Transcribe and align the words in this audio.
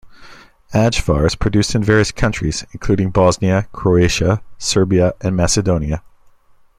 Ajvar 0.73 1.27
is 1.27 1.35
produced 1.35 1.75
in 1.75 1.83
various 1.83 2.11
countries, 2.11 2.65
including 2.71 3.11
Bosnia, 3.11 3.67
Croatia, 3.71 4.41
Serbia 4.57 5.13
and 5.21 5.35
Macedonia. 5.35 6.01